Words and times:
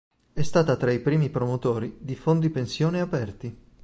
È 0.33 0.41
stata 0.41 0.77
tra 0.77 0.89
i 0.89 0.99
primi 0.99 1.29
promotori 1.29 1.97
di 1.99 2.15
fondi 2.15 2.49
pensione 2.49 3.01
aperti. 3.01 3.55